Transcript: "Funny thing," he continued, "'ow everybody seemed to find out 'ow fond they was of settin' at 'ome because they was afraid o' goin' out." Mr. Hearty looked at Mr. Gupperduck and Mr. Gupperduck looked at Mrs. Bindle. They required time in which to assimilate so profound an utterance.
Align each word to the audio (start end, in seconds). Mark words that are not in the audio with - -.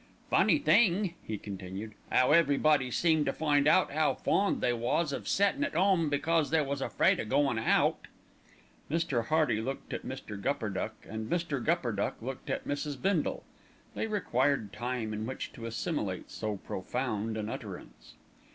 "Funny 0.31 0.57
thing," 0.57 1.13
he 1.21 1.37
continued, 1.37 1.93
"'ow 2.11 2.31
everybody 2.31 2.89
seemed 2.89 3.23
to 3.23 3.31
find 3.31 3.67
out 3.67 3.93
'ow 3.93 4.15
fond 4.15 4.59
they 4.59 4.73
was 4.73 5.13
of 5.13 5.27
settin' 5.27 5.63
at 5.63 5.75
'ome 5.75 6.09
because 6.09 6.49
they 6.49 6.59
was 6.59 6.81
afraid 6.81 7.19
o' 7.19 7.23
goin' 7.23 7.59
out." 7.59 8.07
Mr. 8.89 9.27
Hearty 9.27 9.61
looked 9.61 9.93
at 9.93 10.01
Mr. 10.03 10.41
Gupperduck 10.41 10.95
and 11.07 11.29
Mr. 11.29 11.63
Gupperduck 11.63 12.19
looked 12.19 12.49
at 12.49 12.67
Mrs. 12.67 12.99
Bindle. 12.99 13.43
They 13.93 14.07
required 14.07 14.73
time 14.73 15.13
in 15.13 15.27
which 15.27 15.53
to 15.53 15.67
assimilate 15.67 16.31
so 16.31 16.57
profound 16.57 17.37
an 17.37 17.47
utterance. 17.47 18.15